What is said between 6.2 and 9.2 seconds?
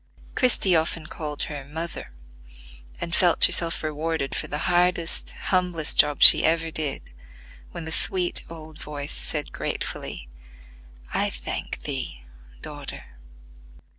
she ever did when the sweet old voice